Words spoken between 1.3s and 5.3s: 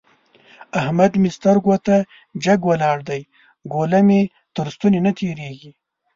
سترګو ته جګ ولاړ دی؛ ګوله مې تر ستوني نه